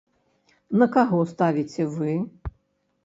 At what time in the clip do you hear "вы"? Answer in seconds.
1.99-2.11